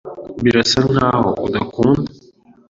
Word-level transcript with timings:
Birasa 0.43 0.79
nkaho 0.91 1.29
udakunda. 1.45 2.09